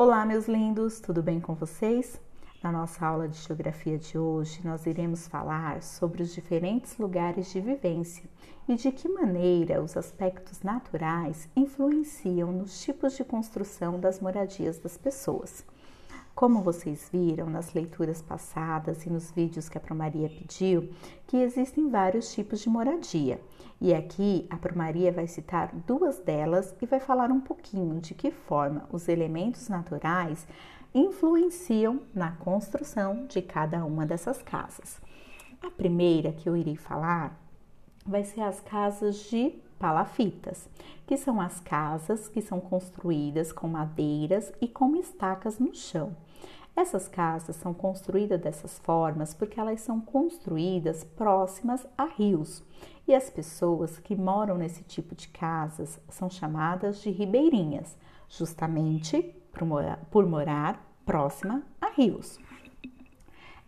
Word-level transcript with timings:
Olá, 0.00 0.24
meus 0.24 0.46
lindos, 0.46 1.00
tudo 1.00 1.20
bem 1.20 1.40
com 1.40 1.56
vocês? 1.56 2.20
Na 2.62 2.70
nossa 2.70 3.04
aula 3.04 3.26
de 3.26 3.36
geografia 3.36 3.98
de 3.98 4.16
hoje, 4.16 4.60
nós 4.62 4.86
iremos 4.86 5.26
falar 5.26 5.82
sobre 5.82 6.22
os 6.22 6.32
diferentes 6.32 6.96
lugares 6.98 7.50
de 7.50 7.60
vivência 7.60 8.22
e 8.68 8.76
de 8.76 8.92
que 8.92 9.08
maneira 9.08 9.82
os 9.82 9.96
aspectos 9.96 10.62
naturais 10.62 11.48
influenciam 11.56 12.52
nos 12.52 12.80
tipos 12.80 13.16
de 13.16 13.24
construção 13.24 13.98
das 13.98 14.20
moradias 14.20 14.78
das 14.78 14.96
pessoas. 14.96 15.64
Como 16.38 16.62
vocês 16.62 17.08
viram 17.12 17.50
nas 17.50 17.74
leituras 17.74 18.22
passadas 18.22 19.04
e 19.04 19.10
nos 19.10 19.32
vídeos 19.32 19.68
que 19.68 19.76
a 19.76 19.80
Promaria 19.80 20.28
pediu, 20.28 20.88
que 21.26 21.36
existem 21.36 21.90
vários 21.90 22.32
tipos 22.32 22.60
de 22.60 22.68
moradia. 22.68 23.40
E 23.80 23.92
aqui 23.92 24.46
a 24.48 24.56
Promaria 24.56 25.10
vai 25.10 25.26
citar 25.26 25.74
duas 25.84 26.20
delas 26.20 26.72
e 26.80 26.86
vai 26.86 27.00
falar 27.00 27.32
um 27.32 27.40
pouquinho 27.40 27.98
de 28.00 28.14
que 28.14 28.30
forma 28.30 28.88
os 28.92 29.08
elementos 29.08 29.68
naturais 29.68 30.46
influenciam 30.94 32.02
na 32.14 32.30
construção 32.30 33.26
de 33.26 33.42
cada 33.42 33.84
uma 33.84 34.06
dessas 34.06 34.40
casas. 34.40 35.00
A 35.60 35.72
primeira 35.72 36.30
que 36.30 36.48
eu 36.48 36.56
irei 36.56 36.76
falar 36.76 37.36
vai 38.06 38.22
ser 38.22 38.42
as 38.42 38.60
casas 38.60 39.28
de 39.28 39.60
palafitas, 39.78 40.68
que 41.06 41.16
são 41.16 41.40
as 41.40 41.60
casas 41.60 42.28
que 42.28 42.42
são 42.42 42.60
construídas 42.60 43.52
com 43.52 43.68
madeiras 43.68 44.52
e 44.60 44.68
com 44.68 44.96
estacas 44.96 45.58
no 45.58 45.74
chão. 45.74 46.14
Essas 46.76 47.08
casas 47.08 47.56
são 47.56 47.74
construídas 47.74 48.40
dessas 48.40 48.78
formas 48.78 49.34
porque 49.34 49.58
elas 49.58 49.80
são 49.80 50.00
construídas 50.00 51.02
próximas 51.02 51.86
a 51.96 52.04
rios. 52.04 52.62
E 53.06 53.14
as 53.14 53.28
pessoas 53.28 53.98
que 53.98 54.14
moram 54.14 54.56
nesse 54.56 54.84
tipo 54.84 55.14
de 55.14 55.28
casas 55.28 56.00
são 56.08 56.30
chamadas 56.30 57.00
de 57.00 57.10
ribeirinhas, 57.10 57.96
justamente 58.28 59.22
por 59.50 59.64
morar, 59.64 59.98
por 60.10 60.26
morar 60.26 60.88
próxima 61.04 61.62
a 61.80 61.88
rios. 61.88 62.38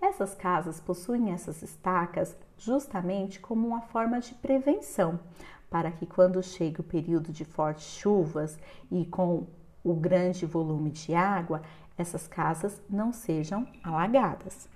Essas 0.01 0.34
casas 0.34 0.81
possuem 0.81 1.31
essas 1.31 1.62
estacas 1.62 2.34
justamente 2.56 3.39
como 3.39 3.69
uma 3.69 3.83
forma 3.83 4.19
de 4.19 4.34
prevenção, 4.34 5.20
para 5.69 5.93
que 5.93 6.06
quando 6.06 6.43
chegue 6.43 6.81
o 6.81 6.84
período 6.84 7.31
de 7.31 7.45
fortes 7.45 7.84
chuvas 7.84 8.59
e 8.91 9.05
com 9.05 9.47
o 9.84 9.95
grande 9.95 10.47
volume 10.47 10.91
de 10.91 11.15
água, 11.15 11.62
essas 11.98 12.27
casas 12.27 12.81
não 12.89 13.12
sejam 13.12 13.67
alagadas. 13.83 14.69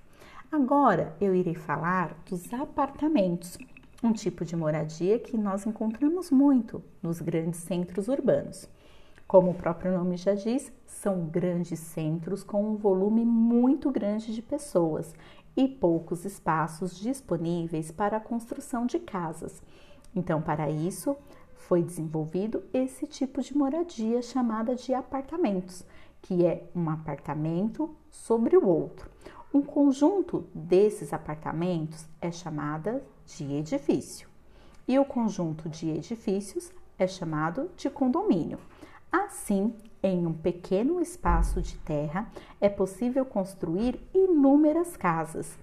Agora 0.52 1.16
eu 1.20 1.34
irei 1.34 1.54
falar 1.54 2.14
dos 2.28 2.52
apartamentos, 2.52 3.58
um 4.02 4.12
tipo 4.12 4.44
de 4.44 4.54
moradia 4.54 5.18
que 5.18 5.36
nós 5.36 5.66
encontramos 5.66 6.30
muito 6.30 6.82
nos 7.02 7.20
grandes 7.20 7.60
centros 7.60 8.08
urbanos. 8.08 8.68
Como 9.26 9.50
o 9.50 9.54
próprio 9.54 9.96
nome 9.96 10.16
já 10.16 10.34
diz, 10.34 10.72
são 10.86 11.26
grandes 11.26 11.78
centros 11.78 12.42
com 12.42 12.62
um 12.64 12.76
volume 12.76 13.24
muito 13.24 13.90
grande 13.90 14.34
de 14.34 14.42
pessoas 14.42 15.14
e 15.56 15.66
poucos 15.66 16.24
espaços 16.24 16.98
disponíveis 16.98 17.90
para 17.90 18.18
a 18.18 18.20
construção 18.20 18.86
de 18.86 18.98
casas. 18.98 19.62
Então, 20.14 20.42
para 20.42 20.70
isso, 20.70 21.16
foi 21.54 21.82
desenvolvido 21.82 22.62
esse 22.72 23.06
tipo 23.06 23.40
de 23.40 23.56
moradia 23.56 24.20
chamada 24.20 24.74
de 24.74 24.92
apartamentos, 24.92 25.84
que 26.20 26.44
é 26.44 26.68
um 26.74 26.90
apartamento 26.90 27.94
sobre 28.10 28.56
o 28.56 28.66
outro. 28.66 29.10
Um 29.52 29.62
conjunto 29.62 30.46
desses 30.54 31.12
apartamentos 31.12 32.06
é 32.20 32.30
chamada 32.30 33.02
de 33.24 33.52
edifício 33.54 34.28
e 34.86 34.98
o 34.98 35.04
conjunto 35.04 35.68
de 35.68 35.88
edifícios 35.90 36.70
é 36.98 37.06
chamado 37.06 37.70
de 37.76 37.88
condomínio. 37.88 38.58
Assim, 39.16 39.72
em 40.02 40.26
um 40.26 40.32
pequeno 40.32 41.00
espaço 41.00 41.62
de 41.62 41.76
terra 41.76 42.28
é 42.60 42.68
possível 42.68 43.24
construir 43.24 43.96
inúmeras 44.12 44.96
casas 44.96 45.56